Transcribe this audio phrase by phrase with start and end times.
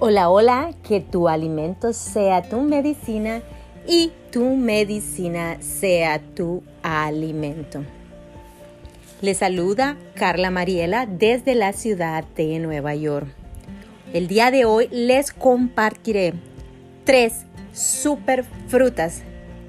[0.00, 3.42] Hola, hola, que tu alimento sea tu medicina
[3.86, 7.84] y tu medicina sea tu alimento.
[9.20, 13.28] Le saluda Carla Mariela desde la ciudad de Nueva York.
[14.12, 16.34] El día de hoy les compartiré
[17.04, 19.22] tres super frutas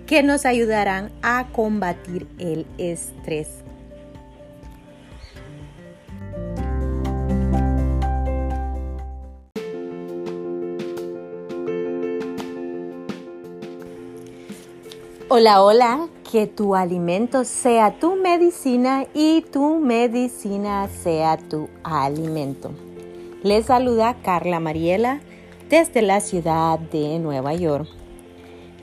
[0.07, 3.64] que nos ayudarán a combatir el estrés.
[15.27, 22.69] Hola, hola, que tu alimento sea tu medicina y tu medicina sea tu alimento.
[23.41, 25.21] Les saluda Carla Mariela
[25.67, 27.87] desde la ciudad de Nueva York.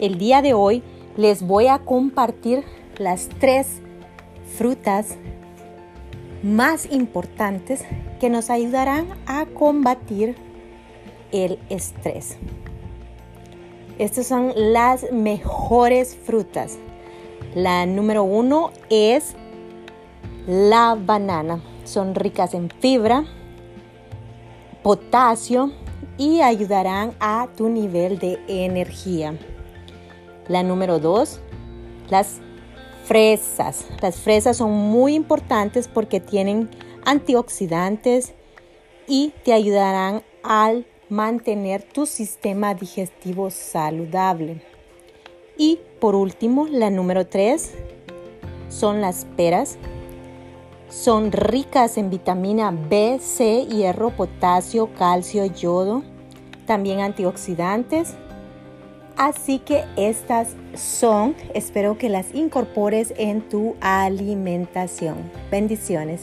[0.01, 0.83] El día de hoy
[1.17, 2.65] les voy a compartir
[2.99, 3.81] las tres
[4.59, 5.15] frutas
[6.43, 7.85] más importantes
[8.19, 10.35] que nos ayudarán a combatir
[11.31, 12.37] el estrés.
[13.99, 16.79] Estas son las mejores frutas.
[17.55, 19.35] La número uno es
[20.47, 21.63] la banana.
[21.85, 23.25] Son ricas en fibra,
[24.83, 25.73] potasio
[26.17, 29.35] y ayudarán a tu nivel de energía.
[30.49, 31.41] La número dos,
[32.09, 32.41] las
[33.05, 33.87] fresas.
[34.01, 36.71] Las fresas son muy importantes porque tienen
[37.05, 38.35] antioxidantes
[39.07, 44.63] y te ayudarán al mantener tu sistema digestivo saludable.
[45.59, 47.71] Y por último, la número 3
[48.71, 49.77] son las peras.
[50.89, 56.03] Son ricas en vitamina B, C, hierro, potasio, calcio, yodo,
[56.67, 58.15] también antioxidantes.
[59.19, 65.31] Así que estas son, espero que las incorpores en tu alimentación.
[65.51, 66.23] Bendiciones.